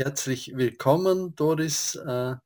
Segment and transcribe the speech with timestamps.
[0.00, 2.36] Herzlich willkommen, Doris, äh,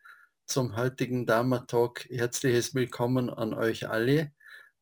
[0.47, 2.09] zum heutigen Dharma Talk.
[2.09, 4.33] Herzliches Willkommen an euch alle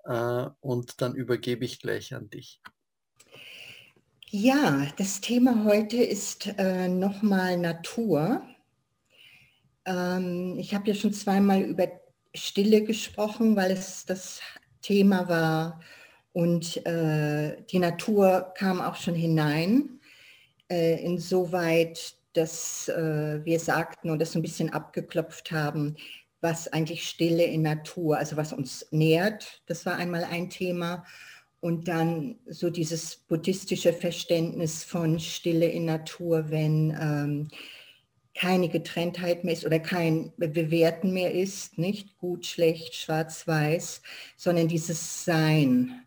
[0.05, 2.61] äh, und dann übergebe ich gleich an dich.
[4.29, 8.41] Ja, das Thema heute ist äh, nochmal Natur.
[9.85, 11.89] Ähm, ich habe ja schon zweimal über
[12.37, 14.43] Stille gesprochen, weil es das
[14.81, 15.81] Thema war
[16.33, 19.97] und äh, die Natur kam auch schon hinein.
[20.69, 25.97] Insoweit, dass äh, wir sagten und das ein bisschen abgeklopft haben,
[26.41, 31.05] was eigentlich Stille in Natur, also was uns nährt, das war einmal ein Thema.
[31.61, 37.49] Und dann so dieses buddhistische Verständnis von Stille in Natur, wenn ähm,
[38.35, 44.01] keine Getrenntheit mehr ist oder kein Bewerten mehr ist, nicht gut, schlecht, schwarz, weiß,
[44.39, 46.07] sondern dieses Sein.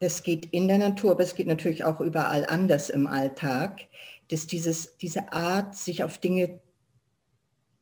[0.00, 3.82] Das geht in der Natur, aber es geht natürlich auch überall anders im Alltag,
[4.28, 6.58] dass dieses, diese Art, sich auf Dinge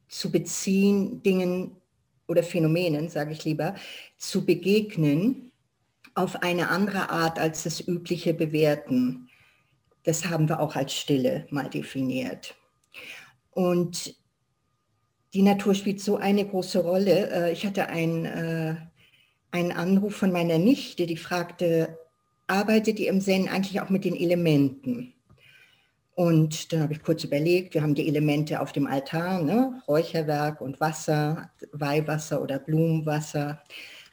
[0.08, 1.76] zu beziehen, Dingen
[2.26, 3.74] oder Phänomenen, sage ich lieber,
[4.16, 5.52] zu begegnen
[6.14, 9.28] auf eine andere Art als das übliche Bewerten.
[10.02, 12.56] Das haben wir auch als Stille mal definiert.
[13.52, 14.16] Und
[15.34, 17.30] die Natur spielt so eine große Rolle.
[17.30, 18.76] Äh, ich hatte einen, äh,
[19.52, 21.96] einen Anruf von meiner Nichte, die fragte,
[22.48, 25.12] arbeitet ihr im Zen eigentlich auch mit den Elementen?
[26.14, 29.80] Und dann habe ich kurz überlegt, wir haben die Elemente auf dem Altar, ne?
[29.86, 33.62] Räucherwerk und Wasser, Weihwasser oder Blumenwasser.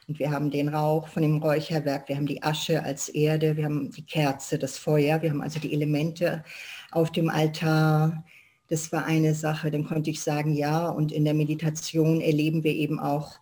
[0.06, 3.64] Und wir haben den Rauch von dem Räucherwerk, wir haben die Asche als Erde, wir
[3.64, 6.44] haben die Kerze, das Feuer, wir haben also die Elemente
[6.92, 8.24] auf dem Altar.
[8.68, 12.72] Das war eine Sache, dann konnte ich sagen, ja, und in der Meditation erleben wir
[12.72, 13.34] eben auch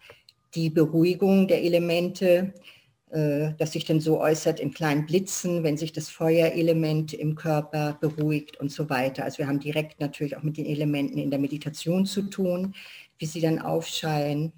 [0.54, 2.54] die Beruhigung der Elemente,
[3.14, 8.58] das sich dann so äußert in kleinen Blitzen, wenn sich das Feuerelement im Körper beruhigt
[8.58, 9.22] und so weiter.
[9.22, 12.74] Also wir haben direkt natürlich auch mit den Elementen in der Meditation zu tun,
[13.18, 14.52] wie sie dann aufscheinen.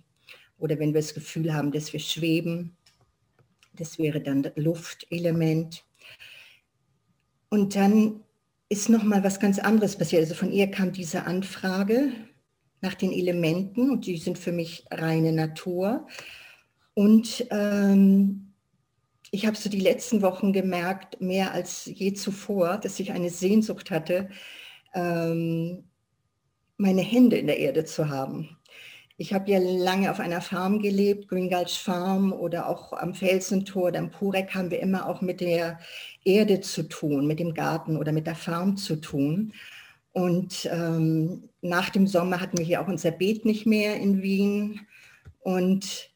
[0.58, 2.74] Oder wenn wir das Gefühl haben, dass wir schweben,
[3.74, 5.84] das wäre dann das Luftelement.
[7.50, 8.20] Und dann
[8.70, 10.22] ist noch mal was ganz anderes passiert.
[10.22, 12.10] Also von ihr kam diese Anfrage
[12.80, 16.06] nach den Elementen und die sind für mich reine Natur.
[16.94, 18.45] Und ähm,
[19.36, 23.90] ich habe so die letzten Wochen gemerkt, mehr als je zuvor, dass ich eine Sehnsucht
[23.90, 24.30] hatte,
[24.94, 25.84] ähm,
[26.78, 28.56] meine Hände in der Erde zu haben.
[29.18, 33.88] Ich habe ja lange auf einer Farm gelebt, Green Gulch Farm oder auch am Felsentor
[33.88, 35.80] oder am Purek haben wir immer auch mit der
[36.24, 39.52] Erde zu tun, mit dem Garten oder mit der Farm zu tun.
[40.12, 44.80] Und ähm, nach dem Sommer hatten wir hier auch unser Beet nicht mehr in Wien.
[45.40, 46.10] Und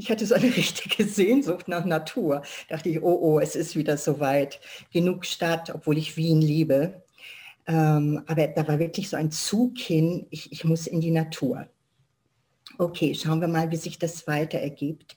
[0.00, 2.42] ich hatte so eine richtige Sehnsucht nach Natur.
[2.68, 4.60] Da dachte ich, oh, oh, es ist wieder soweit.
[4.92, 7.02] Genug Stadt, obwohl ich Wien liebe.
[7.66, 11.68] Ähm, aber da war wirklich so ein Zug hin, ich, ich muss in die Natur.
[12.78, 15.16] Okay, schauen wir mal, wie sich das weiter ergibt.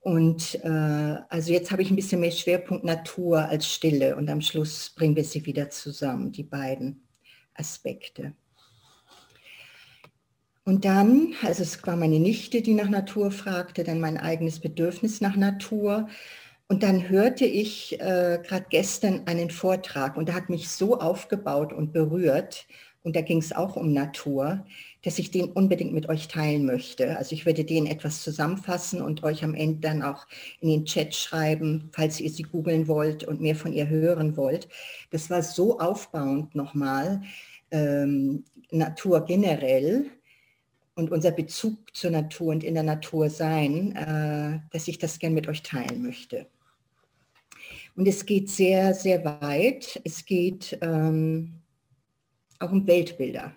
[0.00, 4.40] Und äh, also jetzt habe ich ein bisschen mehr Schwerpunkt Natur als Stille und am
[4.40, 7.06] Schluss bringen wir sie wieder zusammen, die beiden
[7.54, 8.32] Aspekte.
[10.64, 15.20] Und dann, also es war meine Nichte, die nach Natur fragte, dann mein eigenes Bedürfnis
[15.20, 16.08] nach Natur.
[16.68, 21.72] Und dann hörte ich äh, gerade gestern einen Vortrag und der hat mich so aufgebaut
[21.72, 22.66] und berührt.
[23.02, 24.66] Und da ging es auch um Natur,
[25.02, 27.16] dass ich den unbedingt mit euch teilen möchte.
[27.16, 30.26] Also ich würde den etwas zusammenfassen und euch am Ende dann auch
[30.60, 34.68] in den Chat schreiben, falls ihr sie googeln wollt und mehr von ihr hören wollt.
[35.10, 37.22] Das war so aufbauend nochmal,
[37.70, 40.10] ähm, Natur generell
[41.00, 45.34] und unser Bezug zur Natur und in der Natur sein, äh, dass ich das gerne
[45.34, 46.46] mit euch teilen möchte.
[47.96, 50.00] Und es geht sehr, sehr weit.
[50.04, 51.60] Es geht ähm,
[52.58, 53.52] auch um Weltbilder.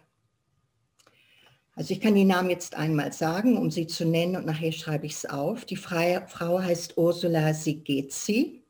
[1.76, 5.06] Also ich kann die Namen jetzt einmal sagen, um sie zu nennen und nachher schreibe
[5.06, 5.66] ich es auf.
[5.66, 8.64] Die Freie, Frau heißt Ursula Sigezi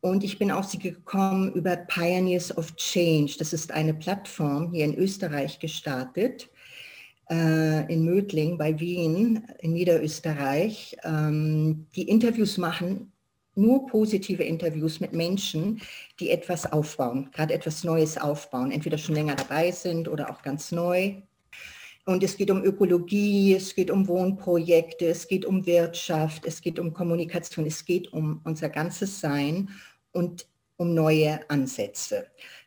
[0.00, 3.36] und ich bin auf sie gekommen über Pioneers of Change.
[3.38, 6.50] Das ist eine Plattform hier in Österreich gestartet
[7.34, 13.12] äh, in Mödling bei Wien in Niederösterreich, ähm, die Interviews machen,
[13.56, 15.80] nur positive Interviews mit Menschen,
[16.20, 20.72] die etwas aufbauen, gerade etwas Neues aufbauen, entweder schon länger dabei sind oder auch ganz
[20.72, 21.14] neu.
[22.06, 26.78] Und es geht um Ökologie, es geht um Wohnprojekte, es geht um Wirtschaft, es geht
[26.78, 29.70] um Kommunikation, es geht um unser ganzes Sein
[30.12, 30.46] und
[30.76, 32.26] um neue Ansätze.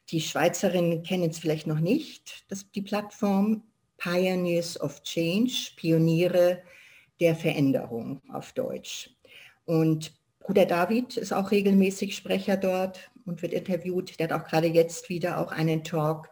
[0.09, 3.63] Die Schweizerinnen kennen es vielleicht noch nicht, das, die Plattform.
[3.97, 6.61] Pioneers of Change, Pioniere
[7.19, 9.09] der Veränderung auf Deutsch.
[9.65, 14.19] Und Bruder David ist auch regelmäßig Sprecher dort und wird interviewt.
[14.19, 16.29] Der hat auch gerade jetzt wieder auch einen Talk,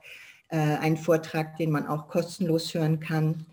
[0.49, 3.45] äh, einen Vortrag, den man auch kostenlos hören kann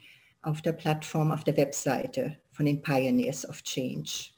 [0.42, 4.30] auf der Plattform, auf der Webseite von den Pioneers of Change.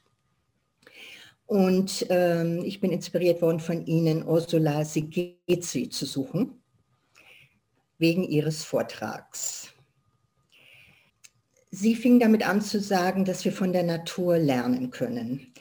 [1.47, 6.59] Und ähm, ich bin inspiriert worden von Ihnen, Ursula Sigezi zu suchen,
[7.97, 9.73] wegen Ihres Vortrags.
[11.71, 15.53] Sie fing damit an zu sagen, dass wir von der Natur lernen können.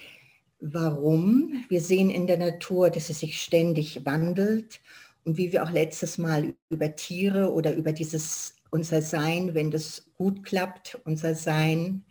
[0.60, 1.64] Warum?
[1.69, 4.81] Wir sehen in der Natur, dass es sich ständig wandelt
[5.25, 10.06] und wie wir auch letztes Mal über Tiere oder über dieses unser Sein, wenn das
[10.16, 12.04] gut klappt, unser Sein,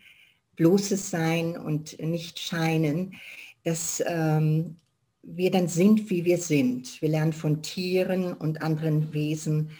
[0.55, 3.15] bloßes Sein und nicht Scheinen,
[3.63, 4.77] dass ähm,
[5.23, 7.01] wir dann sind, wie wir sind.
[7.01, 9.71] Wir lernen von Tieren und anderen Wesen,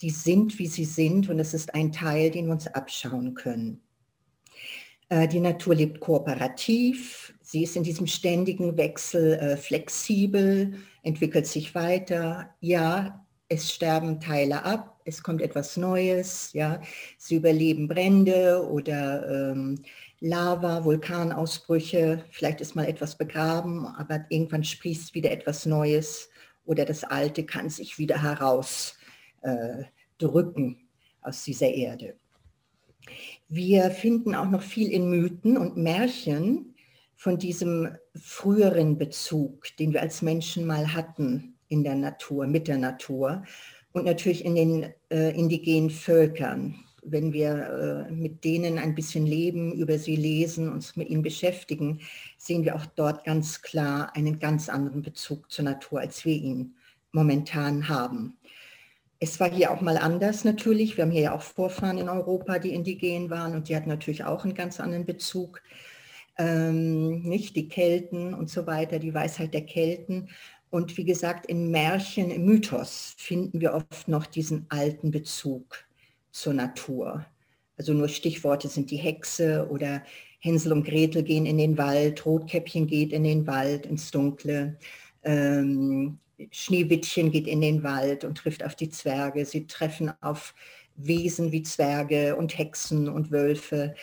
[0.00, 3.80] die sind, wie sie sind und es ist ein Teil, den wir uns abschauen können.
[5.08, 11.74] Äh, die Natur lebt kooperativ, sie ist in diesem ständigen Wechsel äh, flexibel, entwickelt sich
[11.74, 12.50] weiter.
[12.60, 16.80] Ja, es sterben Teile ab, es kommt etwas Neues, ja,
[17.16, 19.82] sie überleben Brände oder ähm,
[20.18, 26.28] Lava, Vulkanausbrüche, vielleicht ist mal etwas begraben, aber irgendwann sprießt wieder etwas Neues
[26.64, 28.96] oder das Alte kann sich wieder heraus
[29.42, 29.84] äh,
[30.18, 30.88] drücken
[31.22, 32.16] aus dieser Erde.
[33.48, 36.74] Wir finden auch noch viel in Mythen und Märchen
[37.14, 42.78] von diesem früheren Bezug, den wir als Menschen mal hatten in der Natur, mit der
[42.78, 43.42] Natur
[43.92, 46.76] und natürlich in den äh, indigenen Völkern.
[47.02, 52.00] Wenn wir äh, mit denen ein bisschen leben, über sie lesen, uns mit ihnen beschäftigen,
[52.36, 56.74] sehen wir auch dort ganz klar einen ganz anderen Bezug zur Natur, als wir ihn
[57.12, 58.36] momentan haben.
[59.18, 60.96] Es war hier auch mal anders natürlich.
[60.96, 64.24] Wir haben hier ja auch Vorfahren in Europa, die indigen waren und die hatten natürlich
[64.24, 65.62] auch einen ganz anderen Bezug.
[66.38, 70.28] Ähm, nicht die Kelten und so weiter, die Weisheit der Kelten.
[70.68, 75.86] Und wie gesagt, in Märchen, im Mythos finden wir oft noch diesen alten Bezug
[76.30, 77.24] zur Natur.
[77.78, 80.02] Also nur Stichworte sind die Hexe oder
[80.40, 84.78] Hänsel und Gretel gehen in den Wald, Rotkäppchen geht in den Wald, ins Dunkle.
[85.22, 86.18] Ähm,
[86.50, 89.44] Schneewittchen geht in den Wald und trifft auf die Zwerge.
[89.44, 90.54] Sie treffen auf
[90.96, 93.94] Wesen wie Zwerge und Hexen und Wölfe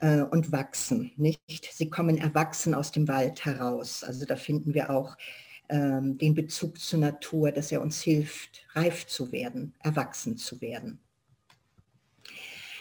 [0.00, 1.12] äh, und wachsen.
[1.16, 1.70] Nicht?
[1.72, 4.02] Sie kommen erwachsen aus dem Wald heraus.
[4.04, 5.16] Also da finden wir auch
[5.68, 11.00] ähm, den Bezug zur Natur, dass er uns hilft, reif zu werden, erwachsen zu werden.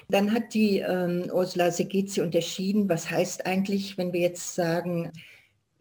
[0.08, 5.12] Dann hat die ähm, Ursula Segezi unterschieden, was heißt eigentlich, wenn wir jetzt sagen,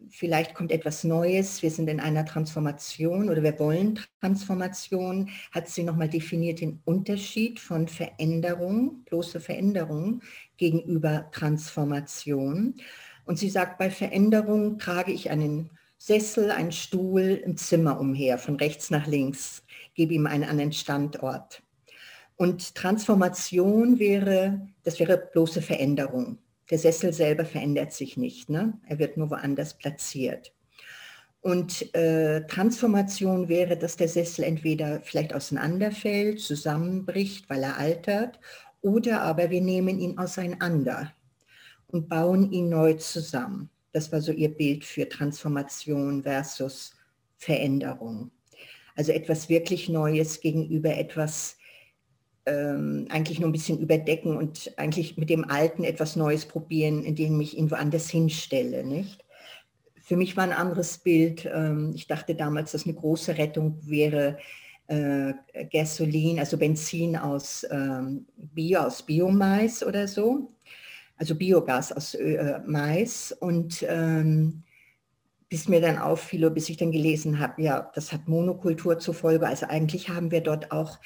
[0.08, 5.82] vielleicht kommt etwas Neues, wir sind in einer Transformation oder wir wollen Transformation, hat sie
[5.82, 10.22] nochmal definiert den Unterschied von Veränderung, bloße Veränderung
[10.56, 12.74] gegenüber Transformation.
[13.24, 18.56] Und sie sagt, bei Veränderung trage ich einen Sessel, einen Stuhl im Zimmer umher, von
[18.56, 19.64] rechts nach links,
[19.94, 21.62] gebe ihm einen anderen Standort.
[22.36, 26.38] Und Transformation wäre, das wäre bloße Veränderung.
[26.70, 28.78] Der Sessel selber verändert sich nicht, ne?
[28.86, 30.52] er wird nur woanders platziert.
[31.40, 38.40] Und äh, Transformation wäre, dass der Sessel entweder vielleicht auseinanderfällt, zusammenbricht, weil er altert,
[38.82, 41.12] oder aber wir nehmen ihn auseinander
[41.88, 43.70] und bauen ihn neu zusammen.
[43.92, 46.92] Das war so ihr Bild für Transformation versus
[47.36, 48.30] Veränderung.
[48.94, 51.57] Also etwas wirklich Neues gegenüber etwas
[52.48, 57.40] ähm, eigentlich nur ein bisschen überdecken und eigentlich mit dem Alten etwas Neues probieren, indem
[57.40, 58.84] ich ihn woanders hinstelle.
[58.84, 59.24] Nicht?
[60.00, 64.38] Für mich war ein anderes Bild, ähm, ich dachte damals, dass eine große Rettung wäre,
[64.86, 65.34] äh,
[65.70, 70.50] Gasolin, also Benzin aus ähm, Bio, aus Biomais oder so,
[71.16, 73.32] also Biogas aus äh, Mais.
[73.38, 74.62] Und ähm,
[75.48, 79.46] bis mir dann auffiel, bis ich dann gelesen habe, ja, das hat Monokultur zur Folge.
[79.46, 80.98] Also eigentlich haben wir dort auch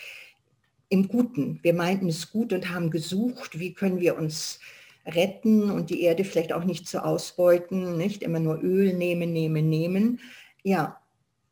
[0.92, 1.58] im Guten.
[1.62, 4.60] Wir meinten es gut und haben gesucht, wie können wir uns
[5.06, 9.70] retten und die Erde vielleicht auch nicht zu ausbeuten, nicht immer nur Öl nehmen, nehmen,
[9.70, 10.20] nehmen.
[10.62, 11.00] Ja,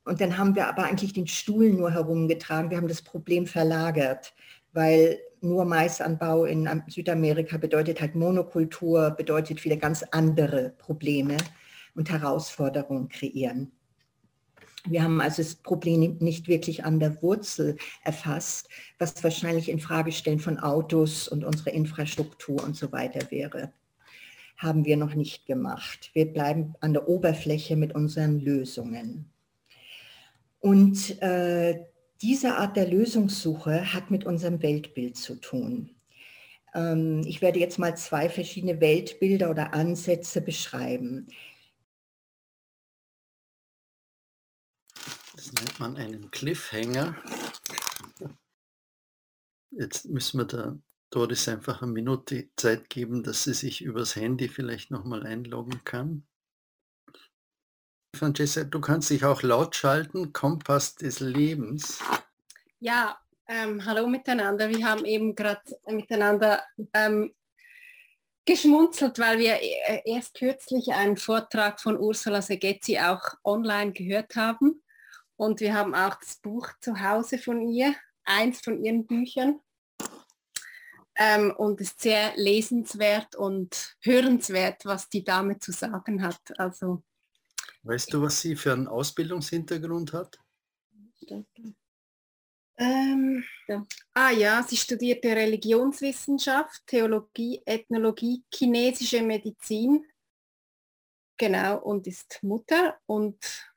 [0.05, 2.69] und dann haben wir aber eigentlich den Stuhl nur herumgetragen.
[2.69, 4.35] Wir haben das Problem verlagert,
[4.75, 11.39] weil nur Maisanbau in Südamerika bedeutet halt Monokultur, bedeutet wieder ganz andere Probleme
[11.95, 13.73] und Herausforderungen kreieren.
[14.87, 18.69] Wir haben also das Problem nicht wirklich an der Wurzel erfasst,
[18.99, 23.73] was wahrscheinlich in Fragestellen von Autos und unserer Infrastruktur und so weiter wäre.
[24.57, 26.11] Haben wir noch nicht gemacht.
[26.15, 29.31] Wir bleiben an der Oberfläche mit unseren Lösungen.
[30.61, 31.81] Und äh,
[32.23, 35.91] diese Art der Lösungssuche hat mit unserem Weltbild zu tun.
[36.75, 41.27] Ähm, ich werde jetzt mal zwei verschiedene Weltbilder oder Ansätze beschreiben.
[45.53, 47.17] Nennt man einen Cliffhanger.
[49.73, 50.79] Jetzt müssen wir der
[51.11, 56.27] Doris einfach eine Minute Zeit geben, dass sie sich übers Handy vielleicht nochmal einloggen kann.
[58.17, 62.01] Francesca, du kannst dich auch laut schalten, Kompass des Lebens.
[62.79, 64.69] Ja, ähm, hallo miteinander.
[64.69, 67.35] Wir haben eben gerade miteinander ähm,
[68.45, 74.83] geschmunzelt, weil wir äh, erst kürzlich einen Vortrag von Ursula Segezzi auch online gehört haben.
[75.41, 77.95] Und wir haben auch das Buch zu Hause von ihr,
[78.25, 79.59] eins von ihren Büchern.
[81.17, 86.41] Ähm, und ist sehr lesenswert und hörenswert, was die Dame zu sagen hat.
[86.59, 87.03] Also
[87.85, 90.39] Weißt du, was sie für einen Ausbildungshintergrund hat?
[92.77, 93.87] Ähm, ja.
[94.13, 100.05] Ah ja, sie studierte Religionswissenschaft, Theologie, Ethnologie, chinesische Medizin.
[101.39, 103.70] Genau, und ist Mutter und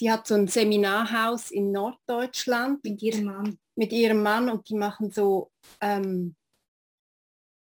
[0.00, 3.58] sie hat so ein Seminarhaus in Norddeutschland mit ihrem Mann.
[3.76, 5.52] Mit ihrem Mann und die machen so
[5.82, 6.36] ähm,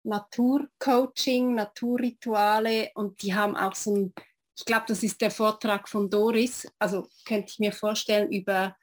[0.04, 4.14] Naturcoaching, Naturrituale und die haben auch so ein
[4.58, 8.78] ich glaube, das ist der Vortrag von Doris, also könnte ich mir vorstellen, über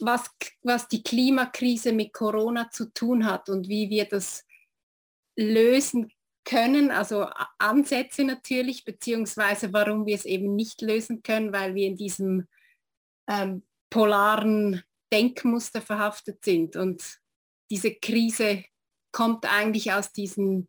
[0.00, 0.28] was,
[0.62, 4.44] was die Klimakrise mit Corona zu tun hat und wie wir das
[5.36, 6.10] lösen
[6.48, 7.28] können, also
[7.58, 12.48] Ansätze natürlich, beziehungsweise warum wir es eben nicht lösen können, weil wir in diesem
[13.28, 16.74] ähm, polaren Denkmuster verhaftet sind.
[16.74, 17.20] Und
[17.70, 18.64] diese Krise
[19.12, 20.68] kommt eigentlich aus diesen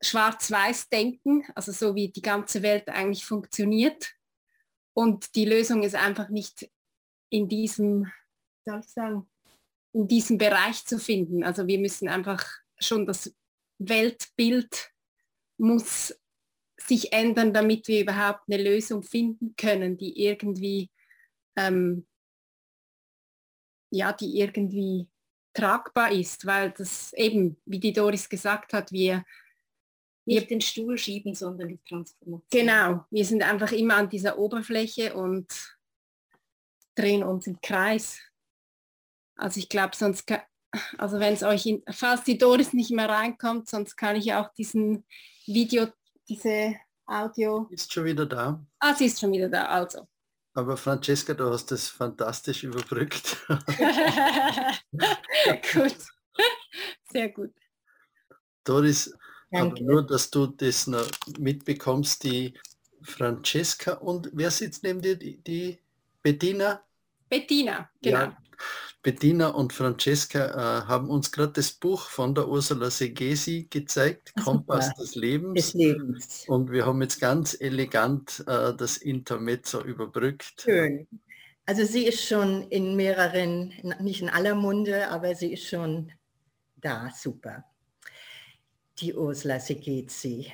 [0.00, 4.14] Schwarz-Weiß-Denken, also so wie die ganze Welt eigentlich funktioniert.
[4.94, 6.70] Und die Lösung ist einfach nicht
[7.30, 8.12] in diesem,
[8.64, 9.28] soll ich sagen,
[9.92, 11.42] in diesem Bereich zu finden.
[11.42, 12.46] Also wir müssen einfach
[12.78, 13.34] schon das
[13.78, 14.90] Weltbild
[15.58, 16.14] muss
[16.76, 20.90] sich ändern, damit wir überhaupt eine Lösung finden können, die irgendwie
[21.56, 22.06] ähm,
[23.90, 25.08] ja, die irgendwie
[25.54, 29.24] tragbar ist, weil das eben, wie die Doris gesagt hat, wir
[30.24, 32.42] nicht den Stuhl schieben, sondern die Transformation.
[32.50, 35.46] Genau, wir sind einfach immer an dieser Oberfläche und
[36.94, 38.20] drehen uns im Kreis.
[39.36, 40.30] Also ich glaube, sonst,
[40.98, 44.52] also wenn es euch, in, falls die Doris nicht mehr reinkommt, sonst kann ich auch
[44.54, 45.04] diesen
[45.46, 45.88] Video,
[46.28, 46.74] diese
[47.06, 47.66] Audio...
[47.70, 48.64] Ist schon wieder da.
[48.78, 50.06] Ah, sie ist schon wieder da, also.
[50.54, 53.36] Aber Francesca, du hast das fantastisch überbrückt.
[55.72, 55.96] gut,
[57.10, 57.52] sehr gut.
[58.64, 59.12] Doris,
[59.50, 59.82] Danke.
[59.82, 61.08] Aber nur, dass du das noch
[61.38, 62.54] mitbekommst, die
[63.02, 65.16] Francesca und wer sitzt neben dir?
[65.16, 65.78] Die, die
[66.22, 66.82] Bettina?
[67.28, 68.18] Bettina, genau.
[68.18, 68.36] Ja,
[69.02, 74.44] Bettina und Francesca äh, haben uns gerade das Buch von der Ursula Segesi gezeigt, Ach,
[74.44, 75.54] Kompass des Lebens.
[75.54, 76.44] des Lebens.
[76.48, 80.62] Und wir haben jetzt ganz elegant äh, das Intermezzo überbrückt.
[80.62, 81.06] Schön.
[81.66, 86.10] Also sie ist schon in mehreren, nicht in aller Munde, aber sie ist schon
[86.76, 87.64] da, super
[89.00, 90.52] die Ursula Segezi.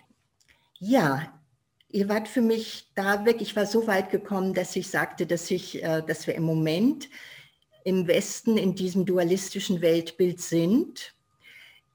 [0.79, 1.41] Ja,
[1.89, 5.51] ihr wart für mich da wirklich, ich war so weit gekommen, dass ich sagte, dass,
[5.51, 7.09] ich, äh, dass wir im Moment
[7.85, 11.15] im Westen in diesem dualistischen Weltbild sind,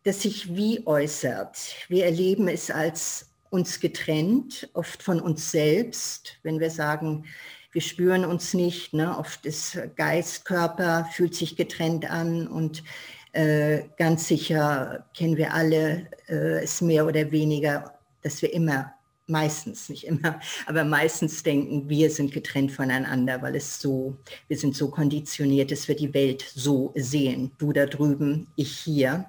[0.03, 1.57] das sich wie äußert.
[1.89, 7.25] Wir erleben es als uns getrennt, oft von uns selbst, wenn wir sagen,
[7.71, 9.17] wir spüren uns nicht, ne?
[9.17, 12.83] oft ist Geist, Körper fühlt sich getrennt an und
[13.31, 18.93] äh, ganz sicher kennen wir alle äh, es mehr oder weniger, dass wir immer,
[19.29, 24.17] meistens, nicht immer, aber meistens denken, wir sind getrennt voneinander, weil es so,
[24.47, 27.51] wir sind so konditioniert, dass wir die Welt so sehen.
[27.57, 29.25] Du da drüben, ich hier.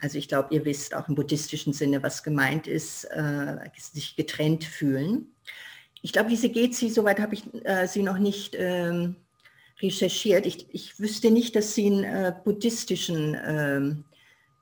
[0.00, 4.64] Also ich glaube, ihr wisst auch im buddhistischen Sinne, was gemeint ist, äh, sich getrennt
[4.64, 5.28] fühlen.
[6.02, 9.16] Ich glaube, diese geht sie, soweit habe ich äh, sie noch nicht ähm,
[9.80, 10.44] recherchiert.
[10.44, 13.94] Ich, ich wüsste nicht, dass sie einen äh, buddhistischen äh,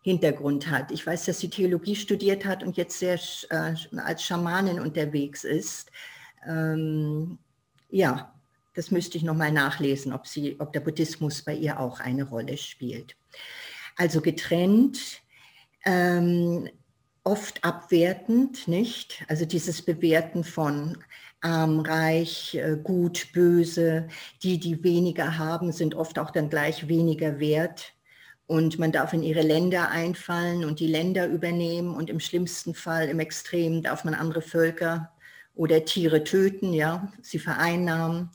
[0.02, 0.90] Hintergrund hat.
[0.90, 3.18] Ich weiß, dass sie Theologie studiert hat und jetzt sehr
[3.50, 5.90] äh, als Schamanin unterwegs ist.
[6.46, 7.38] Ähm,
[7.88, 8.34] ja,
[8.74, 12.56] das müsste ich nochmal nachlesen, ob, sie, ob der Buddhismus bei ihr auch eine Rolle
[12.56, 13.16] spielt.
[13.96, 15.22] Also getrennt,
[15.84, 16.68] ähm,
[17.22, 19.24] oft abwertend, nicht?
[19.28, 20.98] Also dieses Bewerten von
[21.40, 24.08] arm, reich, äh, gut, böse.
[24.42, 27.92] Die, die weniger haben, sind oft auch dann gleich weniger wert.
[28.52, 31.94] Und man darf in ihre Länder einfallen und die Länder übernehmen.
[31.94, 35.10] Und im schlimmsten Fall, im Extrem, darf man andere Völker
[35.54, 38.28] oder Tiere töten, ja, sie vereinnahmen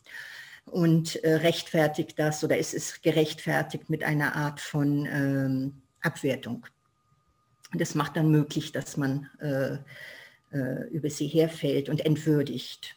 [0.65, 6.65] und äh, rechtfertigt das oder es ist gerechtfertigt mit einer Art von ähm, Abwertung.
[7.73, 9.77] Das macht dann möglich, dass man äh,
[10.51, 12.95] äh, über sie herfällt und entwürdigt.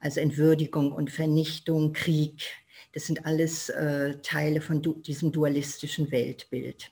[0.00, 2.48] Also Entwürdigung und Vernichtung, Krieg,
[2.96, 6.90] das sind alles äh, Teile von du diesem dualistischen Weltbild.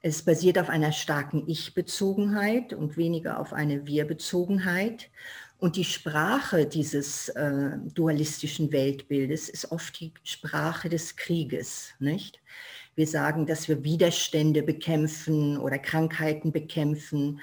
[0.00, 5.10] Es basiert auf einer starken Ich-Bezogenheit und weniger auf eine Wir-Bezogenheit.
[5.58, 12.40] Und die Sprache dieses äh, dualistischen Weltbildes ist oft die Sprache des Krieges, nicht?
[12.94, 17.42] Wir sagen, dass wir Widerstände bekämpfen oder Krankheiten bekämpfen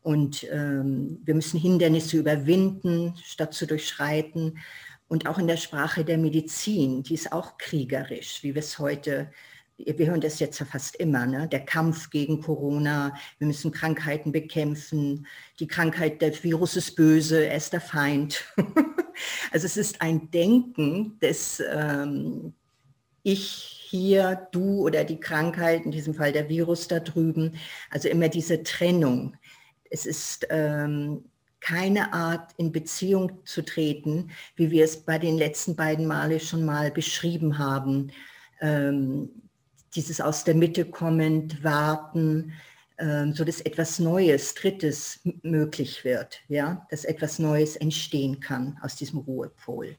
[0.00, 4.58] und ähm, wir müssen Hindernisse überwinden, statt zu durchschreiten.
[5.14, 9.30] Und auch in der Sprache der Medizin, die ist auch kriegerisch, wie wir es heute
[9.76, 11.46] wir hören das jetzt ja fast immer, ne?
[11.46, 15.28] der Kampf gegen Corona, wir müssen Krankheiten bekämpfen,
[15.60, 18.44] die Krankheit, der Virus ist böse, er ist der Feind.
[19.52, 22.52] also es ist ein Denken des ähm,
[23.22, 27.56] Ich hier, du oder die Krankheit, in diesem Fall der Virus da drüben,
[27.88, 29.36] also immer diese Trennung.
[29.90, 31.24] Es ist ähm,
[31.64, 36.62] keine Art, in Beziehung zu treten, wie wir es bei den letzten beiden Male schon
[36.62, 38.12] mal beschrieben haben.
[38.60, 39.30] Ähm,
[39.94, 42.52] dieses aus der Mitte kommend, warten,
[42.98, 48.96] äh, so dass etwas Neues, Drittes möglich wird, ja, dass etwas Neues entstehen kann aus
[48.96, 49.96] diesem Ruhepol.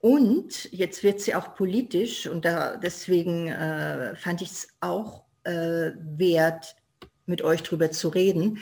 [0.00, 5.92] Und jetzt wird sie auch politisch und da, deswegen äh, fand ich es auch äh,
[5.96, 6.76] wert,
[7.28, 8.58] mit euch darüber zu reden.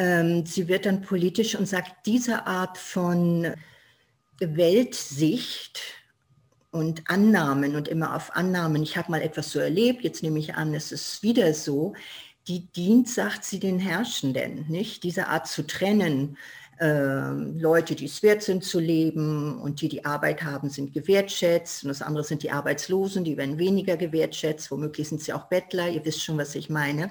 [0.00, 3.54] Ähm, sie wird dann politisch und sagt, diese Art von
[4.40, 5.80] Weltsicht,
[6.72, 10.54] und Annahmen und immer auf Annahmen, ich habe mal etwas so erlebt, jetzt nehme ich
[10.54, 11.94] an, es ist wieder so,
[12.46, 15.02] die dient, sagt sie, den Herrschenden, nicht?
[15.02, 16.36] Diese Art zu trennen,
[16.80, 21.84] äh, Leute, die es wert sind zu leben und die die Arbeit haben, sind gewertschätzt
[21.84, 25.88] und das andere sind die Arbeitslosen, die werden weniger gewertschätzt, womöglich sind sie auch Bettler,
[25.88, 27.10] ihr wisst schon, was ich meine.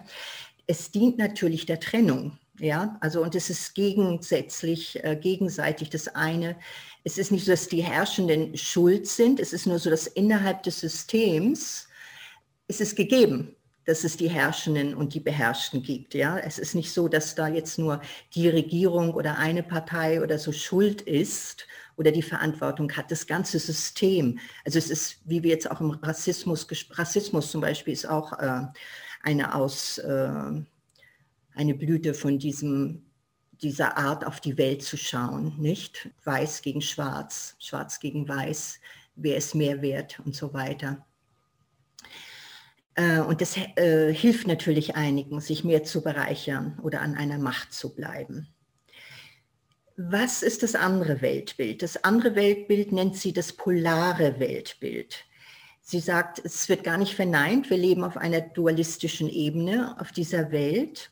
[0.68, 6.56] Es dient natürlich der Trennung, ja, also und es ist gegensätzlich, äh, gegenseitig das eine
[7.04, 10.64] es ist nicht so, dass die Herrschenden schuld sind, es ist nur so, dass innerhalb
[10.64, 11.88] des Systems
[12.68, 16.14] ist es gegeben, dass es die Herrschenden und die Beherrschten gibt.
[16.14, 16.38] Ja?
[16.38, 18.02] Es ist nicht so, dass da jetzt nur
[18.36, 23.10] die Regierung oder eine Partei oder so schuld ist oder die Verantwortung hat.
[23.10, 27.94] Das ganze System, also es ist, wie wir jetzt auch im Rassismus, Rassismus zum Beispiel
[27.94, 28.68] ist auch äh,
[29.24, 30.62] eine aus, äh,
[31.60, 33.04] eine Blüte von diesem
[33.62, 36.10] dieser Art auf die Welt zu schauen, nicht?
[36.24, 38.80] Weiß gegen Schwarz, Schwarz gegen Weiß,
[39.16, 41.06] wer ist mehr wert und so weiter.
[42.96, 47.74] Äh, und das äh, hilft natürlich einigen, sich mehr zu bereichern oder an einer Macht
[47.74, 48.48] zu bleiben.
[49.98, 51.82] Was ist das andere Weltbild?
[51.82, 55.26] Das andere Weltbild nennt sie das polare Weltbild.
[55.82, 60.52] Sie sagt, es wird gar nicht verneint, wir leben auf einer dualistischen Ebene auf dieser
[60.52, 61.12] Welt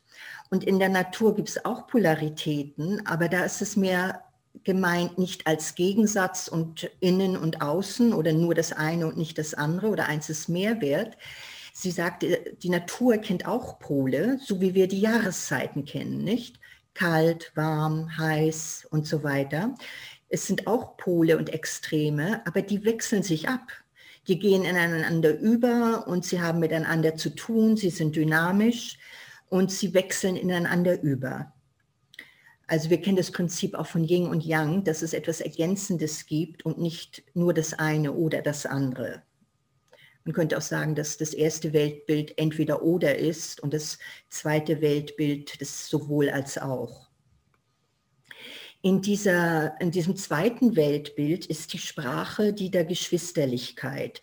[0.50, 4.22] und in der Natur gibt es auch Polaritäten, aber da ist es mehr
[4.64, 9.54] gemeint nicht als Gegensatz und innen und außen oder nur das eine und nicht das
[9.54, 11.16] andere oder eins ist mehr wert.
[11.72, 16.58] Sie sagt, äh, die Natur kennt auch Pole, so wie wir die Jahreszeiten kennen, nicht?
[16.94, 19.74] Kalt, warm, heiß und so weiter.
[20.28, 23.68] Es sind auch Pole und Extreme, aber die wechseln sich ab.
[24.26, 28.98] Die gehen ineinander über und sie haben miteinander zu tun, sie sind dynamisch
[29.50, 31.52] und sie wechseln ineinander über.
[32.66, 36.66] Also wir kennen das Prinzip auch von Yin und Yang, dass es etwas Ergänzendes gibt
[36.66, 39.22] und nicht nur das eine oder das andere.
[40.24, 45.58] Man könnte auch sagen, dass das erste Weltbild entweder oder ist und das zweite Weltbild
[45.62, 47.08] das sowohl als auch.
[48.82, 54.20] In, dieser, in diesem zweiten Weltbild ist die Sprache die der Geschwisterlichkeit.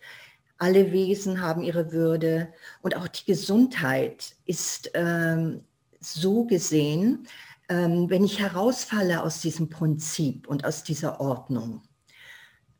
[0.58, 2.52] Alle Wesen haben ihre Würde.
[2.82, 5.62] Und auch die Gesundheit ist ähm,
[6.00, 7.26] so gesehen,
[7.68, 11.82] ähm, wenn ich herausfalle aus diesem Prinzip und aus dieser Ordnung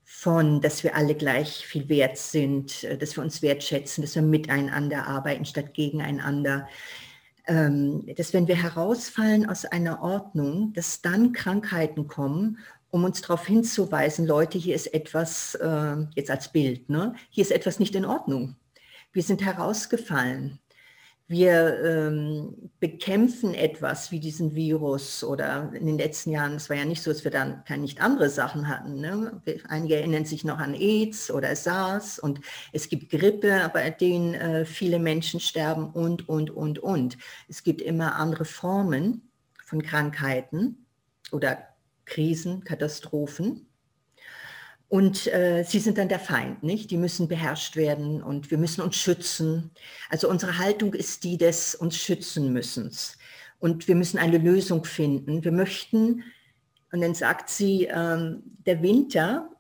[0.05, 4.23] von, dass wir alle gleich viel wert sind, äh, dass wir uns wertschätzen, dass wir
[4.23, 6.69] miteinander arbeiten statt gegeneinander,
[7.47, 12.59] dass wenn wir herausfallen aus einer Ordnung, dass dann Krankheiten kommen
[12.91, 17.15] um uns darauf hinzuweisen, Leute, hier ist etwas, äh, jetzt als Bild, ne?
[17.31, 18.57] hier ist etwas nicht in Ordnung.
[19.13, 20.59] Wir sind herausgefallen.
[21.29, 26.85] Wir ähm, bekämpfen etwas wie diesen Virus oder in den letzten Jahren, es war ja
[26.85, 29.01] nicht so, dass wir dann keine nicht andere Sachen hatten.
[29.01, 29.43] Ne?
[29.69, 32.41] Einige erinnern sich noch an AIDS oder SARS und
[32.73, 37.19] es gibt Grippe, bei denen äh, viele Menschen sterben und, und, und, und.
[37.49, 39.29] Es gibt immer andere Formen
[39.65, 40.87] von Krankheiten
[41.33, 41.59] oder
[42.05, 43.66] Krisen, Katastrophen.
[44.89, 46.91] Und äh, sie sind dann der Feind, nicht?
[46.91, 49.73] Die müssen beherrscht werden und wir müssen uns schützen.
[50.11, 53.19] Also unsere Haltung ist die des uns schützen müssens.
[53.59, 55.43] Und wir müssen eine Lösung finden.
[55.43, 56.23] Wir möchten
[56.93, 59.51] Und dann sagt sie, ähm, der Winter,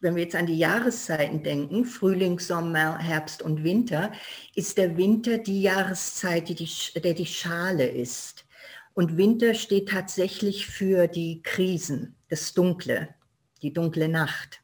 [0.00, 4.10] wenn wir jetzt an die Jahreszeiten denken, Frühling, Sommer, Herbst und Winter,
[4.54, 8.46] ist der Winter die Jahreszeit, die die, der die Schale ist.
[8.94, 13.14] Und Winter steht tatsächlich für die Krisen, das Dunkle,
[13.64, 14.60] die dunkle Nacht.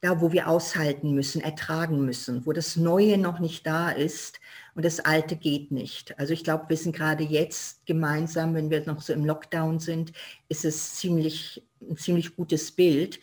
[0.00, 4.40] Da, wo wir aushalten müssen, ertragen müssen, wo das Neue noch nicht da ist
[4.74, 6.18] und das Alte geht nicht.
[6.18, 10.12] Also ich glaube, wir sind gerade jetzt gemeinsam, wenn wir noch so im Lockdown sind,
[10.48, 13.20] ist es ziemlich, ein ziemlich gutes Bild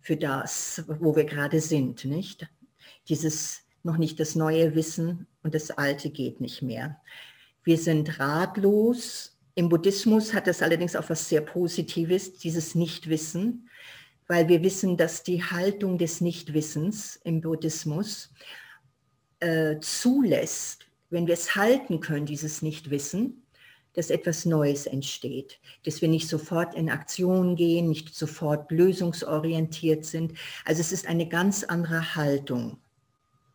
[0.00, 2.48] für das, wo wir gerade sind, nicht?
[3.08, 7.00] Dieses noch nicht das neue Wissen und das Alte geht nicht mehr.
[7.64, 9.36] Wir sind ratlos.
[9.54, 13.68] Im Buddhismus hat das allerdings auch was sehr Positives, dieses Nichtwissen,
[14.28, 18.32] weil wir wissen, dass die Haltung des Nichtwissens im Buddhismus
[19.40, 23.42] äh, zulässt, wenn wir es halten können, dieses Nichtwissen,
[23.94, 30.32] dass etwas Neues entsteht, dass wir nicht sofort in Aktion gehen, nicht sofort lösungsorientiert sind.
[30.64, 32.78] Also es ist eine ganz andere Haltung,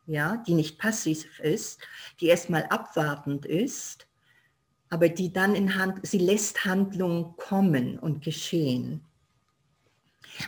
[0.06, 1.82] ja, die nicht passiv ist,
[2.22, 4.08] die erstmal abwartend ist,
[4.90, 9.07] aber die dann in Hand, sie lässt Handlungen kommen und geschehen.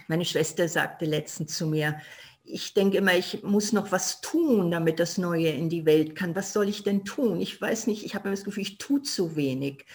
[0.08, 2.00] Meine Schwester sagte letztens zu mir,
[2.44, 6.36] ich denke immer, ich muss noch was tun, damit das Neue in die Welt kann.
[6.36, 7.40] Was soll ich denn tun?
[7.42, 9.86] Ich weiß nicht, ich habe immer das Gefühl, ich tue zu wenig.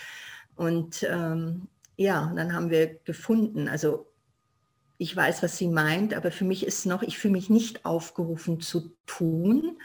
[0.55, 4.07] Und ähm, ja, dann haben wir gefunden, also
[4.99, 8.61] ich weiß, was sie meint, aber für mich ist noch, ich fühle mich nicht aufgerufen
[8.61, 9.79] zu tun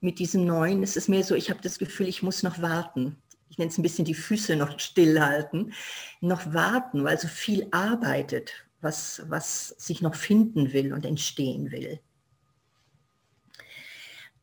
[0.00, 0.82] mit diesem Neuen.
[0.82, 3.16] Es ist mehr so, ich habe das Gefühl, ich muss noch warten.
[3.48, 5.72] Ich nenne es ein bisschen die Füße noch stillhalten,
[6.20, 12.00] noch warten, weil so viel arbeitet, was, was sich noch finden will und entstehen will.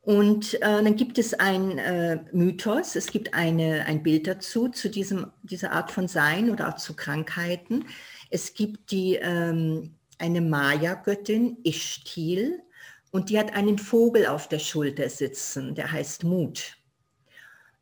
[0.02, 4.90] Und äh, dann gibt es ein äh, Mythos, es gibt eine, ein Bild dazu, zu
[4.90, 7.86] diesem, dieser Art von Sein oder auch zu Krankheiten.
[8.30, 12.62] Es gibt die, ähm, eine Maya-Göttin, Ishtil,
[13.12, 16.78] und die hat einen Vogel auf der Schulter sitzen, der heißt Mut.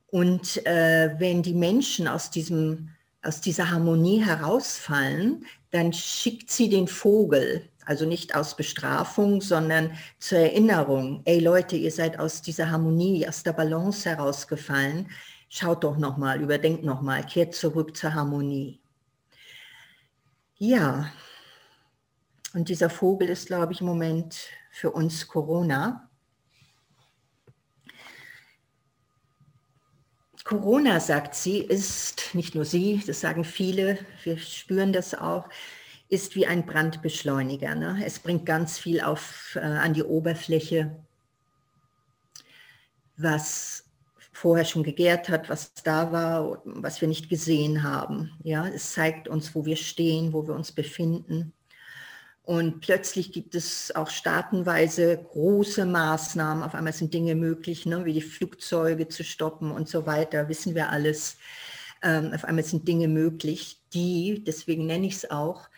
[0.07, 2.89] Und äh, wenn die Menschen aus, diesem,
[3.23, 10.39] aus dieser Harmonie herausfallen, dann schickt sie den Vogel also nicht aus Bestrafung, sondern zur
[10.39, 11.21] Erinnerung.
[11.25, 15.09] Ey Leute, ihr seid aus dieser Harmonie, aus der Balance herausgefallen.
[15.49, 18.79] Schaut doch nochmal, überdenkt nochmal, kehrt zurück zur Harmonie.
[20.57, 21.11] Ja,
[22.53, 24.37] und dieser Vogel ist, glaube ich, im Moment
[24.71, 26.09] für uns Corona.
[30.51, 35.47] Corona, sagt sie, ist nicht nur sie, das sagen viele, wir spüren das auch,
[36.09, 37.73] ist wie ein Brandbeschleuniger.
[37.73, 38.03] Ne?
[38.05, 40.93] Es bringt ganz viel auf, äh, an die Oberfläche,
[43.15, 43.85] was
[44.33, 48.31] vorher schon gegärt hat, was da war, was wir nicht gesehen haben.
[48.43, 51.53] Ja, es zeigt uns, wo wir stehen, wo wir uns befinden.
[52.43, 56.63] Und plötzlich gibt es auch staatenweise große Maßnahmen.
[56.63, 60.73] Auf einmal sind Dinge möglich, ne, wie die Flugzeuge zu stoppen und so weiter, wissen
[60.73, 61.37] wir alles.
[62.01, 65.69] Ähm, auf einmal sind Dinge möglich, die, deswegen nenne ich es auch,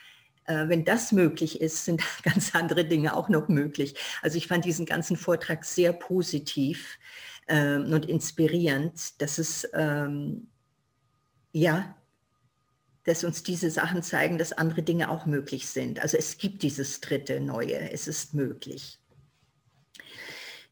[0.46, 3.96] äh, wenn das möglich ist, sind ganz andere Dinge auch noch möglich.
[4.22, 6.98] Also ich fand diesen ganzen Vortrag sehr positiv
[7.48, 10.48] ähm, und inspirierend, dass es, ähm,
[11.52, 11.96] ja,
[13.06, 16.00] dass uns diese Sachen zeigen, dass andere Dinge auch möglich sind.
[16.00, 19.03] Also es gibt dieses dritte Neue, es ist möglich.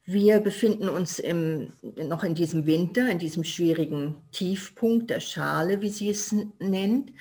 [0.06, 5.90] Wir befinden uns im, noch in diesem Winter, in diesem schwierigen Tiefpunkt der Schale, wie
[5.90, 7.12] sie es nennt.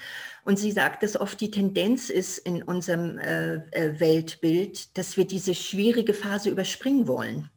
[0.44, 5.26] Und sie sagt, dass oft die Tendenz ist in unserem äh, äh, Weltbild, dass wir
[5.26, 7.50] diese schwierige Phase überspringen wollen.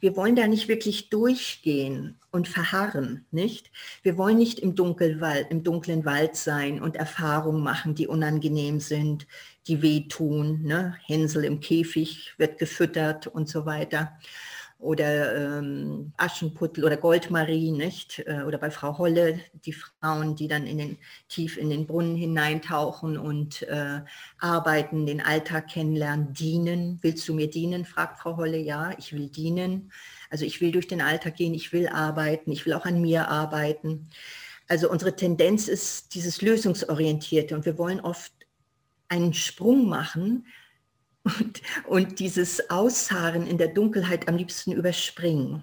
[0.00, 3.70] Wir wollen da nicht wirklich durchgehen und verharren, nicht?
[4.02, 9.26] Wir wollen nicht im, Dunkelwald, im dunklen Wald sein und Erfahrungen machen, die unangenehm sind,
[9.68, 10.62] die wehtun.
[10.64, 10.96] Ne?
[11.06, 14.12] Hänsel im Käfig wird gefüttert und so weiter
[14.78, 18.22] oder ähm, Aschenputtel oder Goldmarie, nicht?
[18.26, 22.14] Äh, oder bei Frau Holle, die Frauen, die dann in den, tief in den Brunnen
[22.14, 24.00] hineintauchen und äh,
[24.38, 26.98] arbeiten, den Alltag kennenlernen, dienen.
[27.00, 27.86] Willst du mir dienen?
[27.86, 28.58] fragt Frau Holle.
[28.58, 29.92] Ja, ich will dienen.
[30.28, 33.28] Also ich will durch den Alltag gehen, ich will arbeiten, ich will auch an mir
[33.28, 34.08] arbeiten.
[34.68, 38.32] Also unsere Tendenz ist dieses Lösungsorientierte und wir wollen oft
[39.08, 40.46] einen Sprung machen
[41.26, 45.62] und, und dieses Ausharren in der Dunkelheit am liebsten überspringen.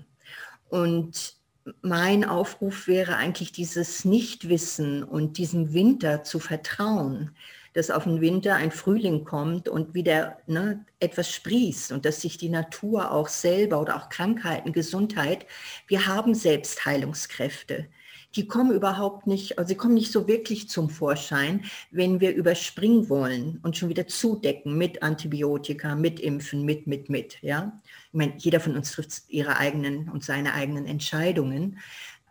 [0.70, 1.36] Und
[1.82, 7.32] mein Aufruf wäre eigentlich dieses Nichtwissen und diesem Winter zu vertrauen,
[7.74, 12.38] dass auf den Winter ein Frühling kommt und wieder ne, etwas sprießt und dass sich
[12.38, 15.46] die Natur auch selber oder auch Krankheiten, Gesundheit,
[15.88, 17.88] wir haben Selbstheilungskräfte
[18.36, 23.10] die kommen überhaupt nicht, also sie kommen nicht so wirklich zum Vorschein, wenn wir überspringen
[23.10, 27.42] wollen und schon wieder zudecken mit Antibiotika, mit Impfen, mit, mit, mit.
[27.42, 27.80] Ja?
[28.08, 31.80] Ich meine, jeder von uns trifft ihre eigenen und seine eigenen Entscheidungen,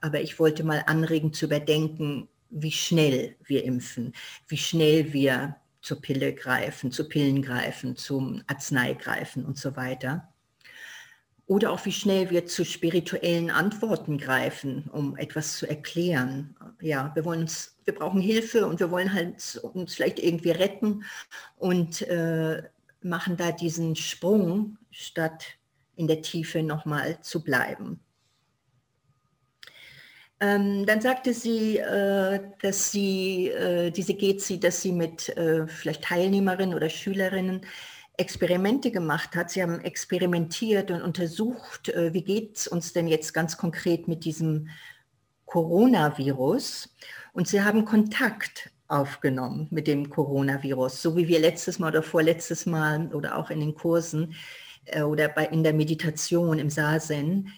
[0.01, 4.13] aber ich wollte mal anregen zu überdenken, wie schnell wir impfen,
[4.49, 10.32] wie schnell wir zur Pille greifen, zu Pillen greifen, zum Arznei greifen und so weiter.
[11.53, 16.57] Oder auch wie schnell wir zu spirituellen Antworten greifen, um etwas zu erklären.
[16.81, 21.05] Ja, wir wollen uns, wir brauchen Hilfe und wir wollen halt uns vielleicht irgendwie retten
[21.59, 22.63] und äh,
[23.03, 25.45] machen da diesen Sprung, statt
[25.95, 28.01] in der Tiefe nochmal zu bleiben.
[30.41, 36.05] Ähm, dann sagte sie, äh, dass sie äh, diese Gezi, dass sie mit äh, vielleicht
[36.05, 37.61] Teilnehmerinnen oder Schülerinnen
[38.17, 39.51] Experimente gemacht hat.
[39.51, 44.25] Sie haben experimentiert und untersucht, äh, wie geht es uns denn jetzt ganz konkret mit
[44.25, 44.69] diesem
[45.47, 46.95] Coronavirus.
[47.33, 52.67] Und sie haben Kontakt aufgenommen mit dem Coronavirus, so wie wir letztes Mal oder vorletztes
[52.67, 54.35] Mal oder auch in den Kursen
[54.85, 57.53] äh, oder bei, in der Meditation im Sasen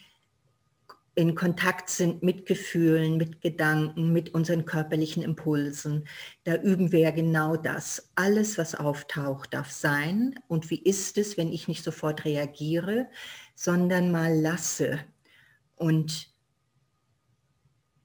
[1.16, 6.08] in Kontakt sind mit Gefühlen, mit Gedanken, mit unseren körperlichen Impulsen.
[6.42, 8.10] Da üben wir ja genau das.
[8.16, 10.34] Alles, was auftaucht, darf sein.
[10.48, 13.08] Und wie ist es, wenn ich nicht sofort reagiere,
[13.54, 14.98] sondern mal lasse
[15.76, 16.32] und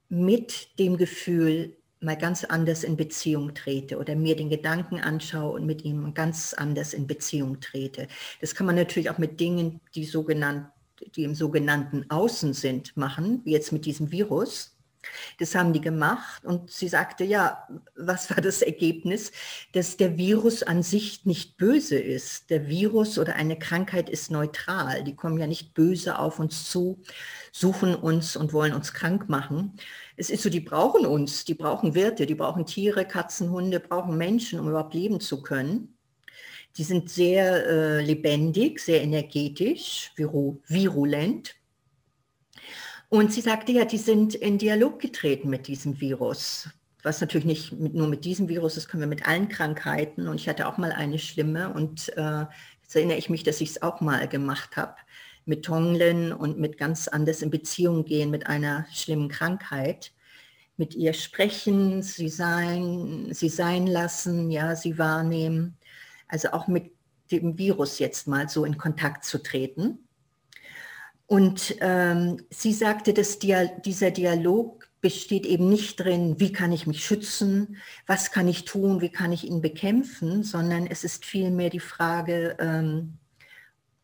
[0.08, 5.66] mit dem Gefühl mal ganz anders in Beziehung trete oder mir den Gedanken anschaue und
[5.66, 8.06] mit ihm ganz anders in Beziehung trete.
[8.40, 10.70] Das kann man natürlich auch mit Dingen, die sogenannten
[11.14, 14.76] die im sogenannten Außen sind, machen, wie jetzt mit diesem Virus.
[15.38, 19.32] Das haben die gemacht und sie sagte, ja, was war das Ergebnis?
[19.72, 22.50] Dass der Virus an sich nicht böse ist.
[22.50, 25.02] Der Virus oder eine Krankheit ist neutral.
[25.04, 27.02] Die kommen ja nicht böse auf uns zu,
[27.52, 29.74] suchen uns und wollen uns krank machen.
[30.16, 34.18] Es ist so, die brauchen uns, die brauchen Wirte, die brauchen Tiere, Katzen, Hunde, brauchen
[34.18, 35.96] Menschen, um überhaupt leben zu können.
[36.76, 41.54] Die sind sehr äh, lebendig, sehr energetisch, viru virulent.
[43.08, 46.68] Und sie sagte ja, die sind in Dialog getreten mit diesem Virus.
[47.02, 50.28] Was natürlich nicht mit, nur mit diesem Virus, das können wir mit allen Krankheiten.
[50.28, 52.44] Und ich hatte auch mal eine schlimme und äh,
[52.82, 54.94] jetzt erinnere ich mich, dass ich es auch mal gemacht habe
[55.44, 60.12] mit Tonglen und mit ganz anders in Beziehung gehen mit einer schlimmen Krankheit
[60.80, 65.76] mit ihr sprechen, sie sein, sie sein lassen, ja, sie wahrnehmen
[66.30, 66.92] also auch mit
[67.30, 70.06] dem Virus jetzt mal so in Kontakt zu treten.
[71.26, 76.86] Und ähm, sie sagte, dass Dia dieser Dialog besteht eben nicht drin, wie kann ich
[76.86, 81.70] mich schützen, was kann ich tun, wie kann ich ihn bekämpfen, sondern es ist vielmehr
[81.70, 83.18] die Frage, ähm,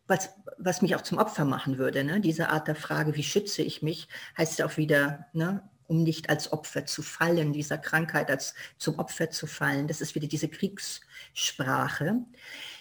[0.07, 2.05] was, was mich auch zum Opfer machen würde.
[2.05, 2.21] Ne?
[2.21, 4.09] Diese Art der Frage, wie schütze ich mich,
[4.39, 9.31] heißt auch wieder, ne, um nicht als Opfer zu fallen, dieser Krankheit als zum Opfer
[9.31, 9.89] zu fallen.
[9.89, 10.49] Das ist wieder diese
[11.37, 12.25] Kriegssprache.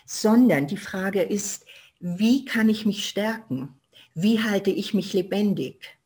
[0.06, 1.66] Sondern die Frage ist,
[2.00, 3.76] wie kann ich mich stärken?
[4.14, 5.98] Wie halte ich mich lebendig?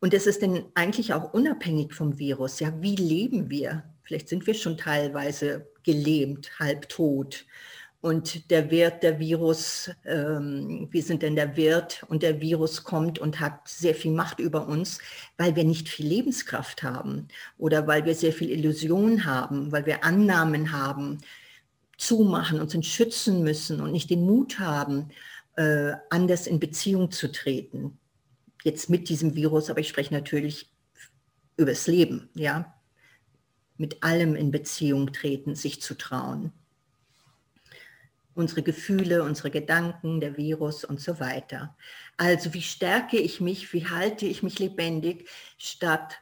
[0.00, 2.60] Und das ist denn eigentlich auch unabhängig vom Virus.
[2.60, 3.82] Ja, wie leben wir?
[4.02, 7.46] Vielleicht sind wir schon teilweise gelähmt, halbtot
[8.00, 13.18] und der Wirt, der Virus, ähm, wir sind denn der Wirt und der Virus kommt
[13.18, 15.00] und hat sehr viel Macht über uns,
[15.36, 20.04] weil wir nicht viel Lebenskraft haben oder weil wir sehr viel Illusion haben, weil wir
[20.04, 21.18] Annahmen haben,
[21.98, 25.10] zumachen, uns schützen müssen und nicht den Mut haben,
[25.56, 27.98] äh, anders in Beziehung zu treten.
[28.64, 30.70] Jetzt mit diesem Virus, aber ich spreche natürlich
[31.58, 32.74] übers Leben, ja.
[33.76, 36.52] Mit allem in Beziehung treten, sich zu trauen
[38.38, 41.76] unsere Gefühle, unsere Gedanken, der Virus und so weiter.
[42.16, 46.20] Also wie stärke ich mich, wie halte ich mich lebendig, statt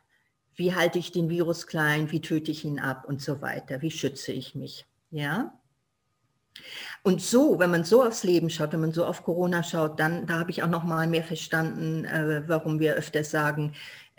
[0.55, 3.91] wie halte ich den Virus klein, wie töte ich ihn ab und so weiter, wie
[3.91, 4.87] schütze ich mich.
[5.11, 5.53] Ja?
[7.03, 10.27] Und so, wenn man so aufs Leben schaut, wenn man so auf Corona schaut, dann
[10.27, 13.75] da habe ich auch noch mal mehr verstanden, äh, warum wir öfter sagen,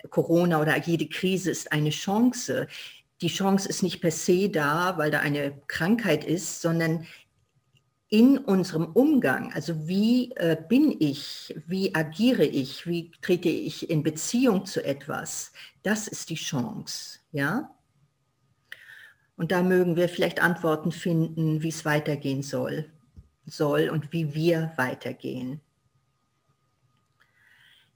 [0.10, 2.68] Corona oder jede Krise ist eine Chance.
[3.22, 7.08] Die Chance ist nicht per se da, weil da eine Krankheit ist, sondern
[8.10, 14.02] in unserem Umgang, also wie äh, bin ich, wie agiere ich, wie trete ich in
[14.02, 15.52] Beziehung zu etwas,
[15.84, 17.70] das ist die Chance, ja.
[19.38, 22.90] Und da mögen wir vielleicht Antworten finden, wie es weitergehen soll,
[23.46, 25.62] soll und wie wir weitergehen.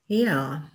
[0.08, 0.70] Ja.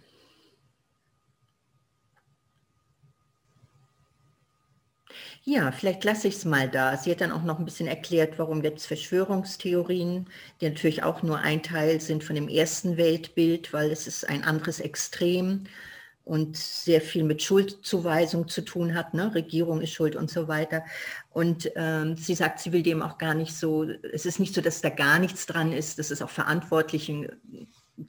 [5.45, 6.97] Ja, vielleicht lasse ich es mal da.
[6.97, 10.27] Sie hat dann auch noch ein bisschen erklärt, warum jetzt Verschwörungstheorien,
[10.61, 14.43] die natürlich auch nur ein Teil sind von dem ersten Weltbild, weil es ist ein
[14.43, 15.65] anderes Extrem.
[16.27, 19.15] Und sehr viel mit Schuldzuweisung zu tun hat.
[19.15, 19.33] Ne?
[19.33, 20.83] Regierung ist schuld und so weiter.
[21.31, 24.61] Und ähm, sie sagt, sie will dem auch gar nicht so, es ist nicht so,
[24.61, 27.29] dass da gar nichts dran ist, dass es auch Verantwortlichen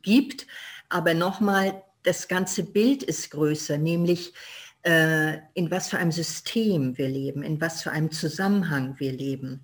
[0.01, 0.47] gibt.
[0.89, 4.33] Aber nochmal, das ganze Bild ist größer, nämlich
[4.81, 9.61] äh, in was für einem System wir leben, in was für einem Zusammenhang wir leben.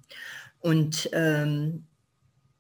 [0.60, 1.86] Und ähm,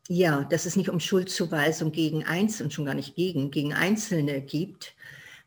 [0.08, 4.95] ja, dass es nicht um Schuldzuweisung gegen Einzelne, schon gar nicht gegen, gegen Einzelne gibt,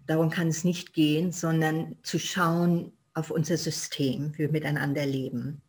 [0.07, 5.63] darum kann es nicht gehen, sondern zu schauen auf unser System, wie wir miteinander leben.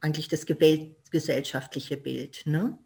[0.00, 0.46] Eigentlich das
[1.10, 2.42] gesellschaftliche Bild.
[2.44, 2.78] Ne?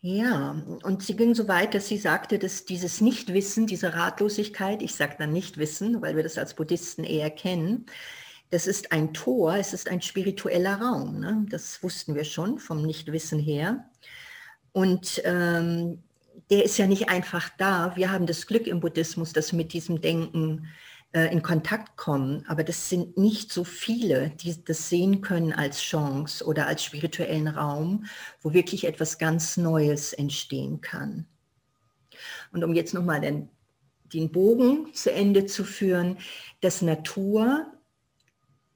[0.00, 4.94] Ja, und sie ging so weit, dass sie sagte, dass dieses Nichtwissen, diese Ratlosigkeit, ich
[4.94, 7.86] sage dann Nichtwissen, weil wir das als Buddhisten eher kennen,
[8.50, 11.18] das ist ein Tor, es ist ein spiritueller Raum.
[11.18, 11.46] Ne?
[11.48, 13.90] Das wussten wir schon vom Nichtwissen her.
[14.72, 16.04] Und ähm,
[16.50, 17.96] der ist ja nicht einfach da.
[17.96, 20.68] Wir haben das Glück im Buddhismus, dass wir mit diesem Denken
[21.12, 22.44] äh, in Kontakt kommen.
[22.46, 27.48] Aber das sind nicht so viele, die das sehen können als Chance oder als spirituellen
[27.48, 28.06] Raum,
[28.42, 31.26] wo wirklich etwas ganz Neues entstehen kann.
[32.52, 33.48] Und um jetzt nochmal den,
[34.12, 36.18] den Bogen zu Ende zu führen,
[36.60, 37.66] dass Natur,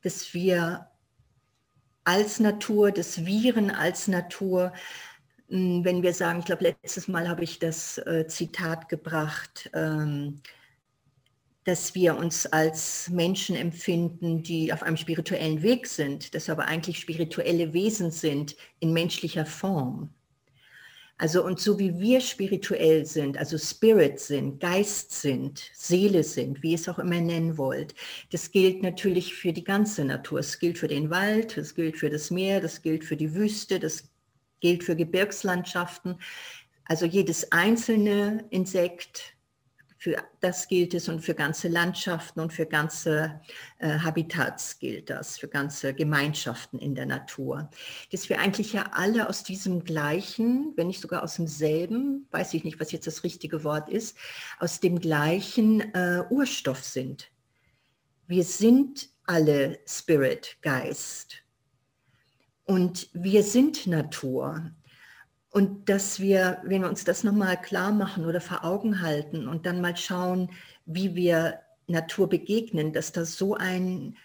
[0.02, 0.88] dass wir
[2.04, 4.72] als Natur, das Viren als Natur,
[5.50, 10.40] wenn wir sagen, ich glaube, letztes Mal habe ich das äh, Zitat gebracht, ähm,
[11.64, 16.66] dass wir uns als Menschen empfinden, die auf einem spirituellen Weg sind, dass wir aber
[16.66, 20.10] eigentlich spirituelle Wesen sind in menschlicher Form.
[21.18, 26.70] Also und so wie wir spirituell sind, also Spirit sind, Geist sind, Seele sind, wie
[26.70, 27.94] ihr es auch immer nennen wollt,
[28.30, 30.38] das gilt natürlich für die ganze Natur.
[30.38, 33.78] Es gilt für den Wald, es gilt für das Meer, das gilt für die Wüste,
[33.78, 34.10] das
[34.61, 36.18] gilt für Gebirgslandschaften.
[36.85, 39.37] Also jedes einzelne Insekt,
[40.01, 43.38] für das gilt es und für ganze Landschaften und für ganze
[43.79, 47.68] äh, Habitats gilt das, für ganze Gemeinschaften in der Natur.
[48.11, 52.64] Dass wir eigentlich ja alle aus diesem gleichen, wenn nicht sogar aus demselben, weiß ich
[52.64, 54.16] nicht, was jetzt das richtige Wort ist,
[54.59, 57.31] aus dem gleichen äh, Urstoff sind.
[58.27, 61.42] Wir sind alle Spirit, Geist.
[62.70, 64.70] Und wir sind Natur.
[65.50, 69.66] Und dass wir, wenn wir uns das nochmal klar machen oder vor Augen halten und
[69.66, 70.52] dann mal schauen,
[70.87, 74.16] wie wir Natur begegnen, dass das so ein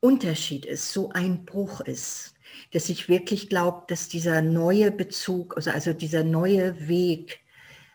[0.00, 2.34] Unterschied ist, so ein Bruch ist,
[2.72, 7.42] dass ich wirklich glaube, dass dieser neue Bezug, also, also dieser neue Weg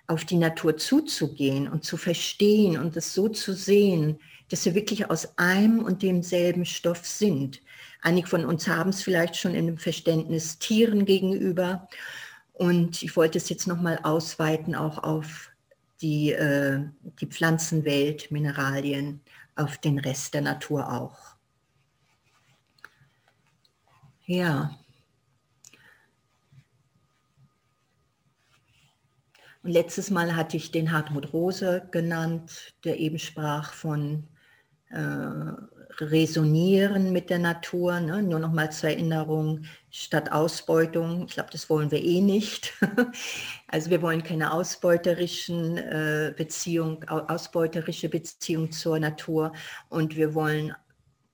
[0.08, 5.10] auf die Natur zuzugehen und zu verstehen und es so zu sehen, dass wir wirklich
[5.10, 7.62] aus einem und demselben Stoff sind.
[8.02, 11.88] Einige von uns haben es vielleicht schon in dem Verständnis Tieren gegenüber
[12.54, 15.52] und ich wollte es jetzt nochmal ausweiten auch auf
[16.02, 16.84] die, äh,
[17.20, 19.22] die Pflanzenwelt, Mineralien,
[19.56, 21.38] auf den Rest der Natur auch.
[24.26, 24.78] Ja.
[29.64, 34.28] Und letztes Mal hatte ich den Hartmut Rose genannt, der eben sprach von
[34.90, 38.22] äh, resonieren mit der Natur, ne?
[38.22, 42.74] nur noch mal zur Erinnerung, statt Ausbeutung, ich glaube, das wollen wir eh nicht.
[43.68, 49.54] also wir wollen keine ausbeuterischen äh, Beziehung, ausbeuterische Beziehung zur Natur
[49.90, 50.76] und wir wollen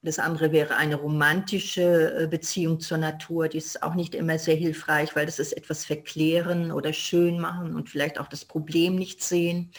[0.05, 4.55] das andere wäre eine romantische äh, Beziehung zur Natur, die ist auch nicht immer sehr
[4.55, 9.23] hilfreich, weil das ist etwas verklären oder schön machen und vielleicht auch das Problem nicht
[9.23, 9.71] sehen.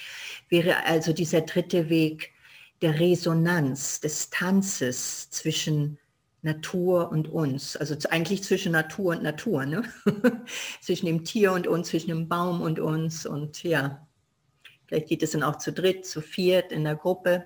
[0.49, 2.34] Wäre also dieser dritte Weg,
[2.83, 5.99] der Resonanz, des Tanzes zwischen
[6.43, 9.83] Natur und uns, also eigentlich zwischen Natur und Natur, ne?
[10.83, 14.07] zwischen dem Tier und uns, zwischen dem Baum und uns und ja,
[14.87, 17.45] vielleicht geht es dann auch zu dritt, zu viert in der Gruppe.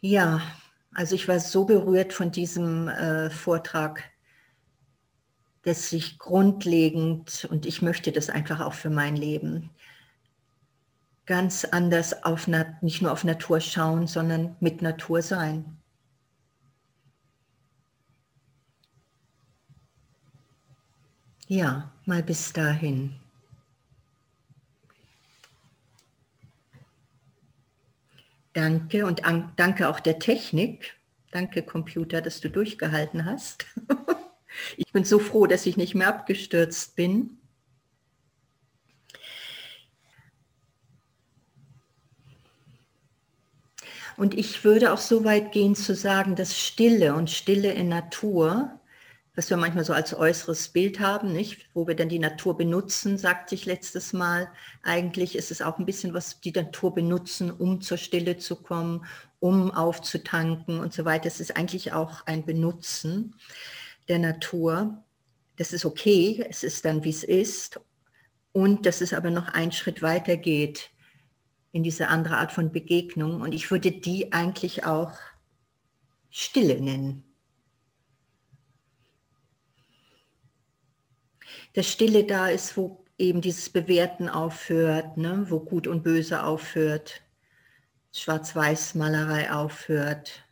[0.00, 0.40] Ja,
[0.94, 4.04] also ich war so berührt von diesem äh, Vortrag,
[5.62, 9.70] dass ich grundlegend, und ich möchte das einfach auch für mein Leben,
[11.28, 12.48] ganz anders auf,
[12.80, 15.76] nicht nur auf Natur schauen, sondern mit Natur sein.
[21.46, 23.14] Ja, mal bis dahin.
[28.54, 29.20] Danke und
[29.56, 30.98] danke auch der Technik.
[31.30, 33.66] Danke Computer, dass du durchgehalten hast.
[34.78, 37.37] ich bin so froh, dass ich nicht mehr abgestürzt bin.
[44.18, 48.78] Und ich würde auch so weit gehen zu sagen, dass Stille und Stille in Natur
[49.38, 51.68] was wir manchmal so als äußeres Bild haben, nicht?
[51.72, 54.50] wo wir dann die Natur benutzen, sagte ich letztes Mal.
[54.82, 59.06] Eigentlich ist es auch ein bisschen, was die Natur benutzen, um zur Stille zu kommen,
[59.38, 61.28] um aufzutanken und so weiter.
[61.28, 63.36] Es ist eigentlich auch ein Benutzen
[64.08, 65.04] der Natur.
[65.54, 67.78] Das ist okay, es ist dann, wie es ist.
[68.50, 70.90] Und dass es aber noch einen Schritt weiter geht
[71.78, 73.40] in diese andere Art von Begegnung.
[73.40, 75.12] Und ich würde die eigentlich auch
[76.28, 77.22] Stille nennen.
[81.76, 85.46] Der Stille da ist, wo eben dieses Bewerten aufhört, ne?
[85.48, 87.22] wo Gut und Böse aufhört,
[88.12, 90.44] Schwarz-Weiß-Malerei aufhört.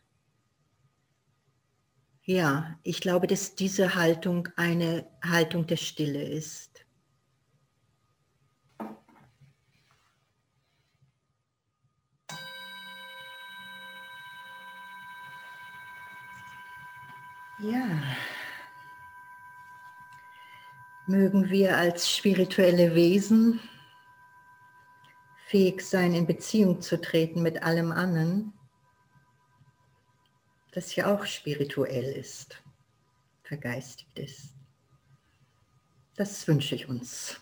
[2.23, 6.76] Ja, ich glaube, dass diese Haltung eine Haltung der Stille ist.
[17.59, 18.03] Ja.
[21.07, 23.59] Mögen wir als spirituelle Wesen
[25.45, 28.53] fähig sein, in Beziehung zu treten mit allem anderen,
[30.71, 32.61] das ja auch spirituell ist,
[33.43, 34.53] vergeistigt ist.
[36.15, 37.39] Das wünsche ich uns.